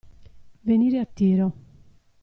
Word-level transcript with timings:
Venire 0.63 0.97
a 0.99 1.05
tiro. 1.05 1.53